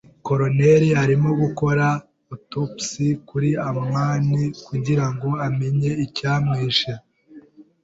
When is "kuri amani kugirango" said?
3.27-5.29